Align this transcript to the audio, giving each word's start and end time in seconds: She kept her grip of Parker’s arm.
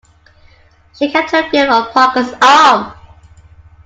She 0.97 1.11
kept 1.11 1.29
her 1.29 1.47
grip 1.51 1.69
of 1.69 1.93
Parker’s 1.93 2.33
arm. 2.41 2.91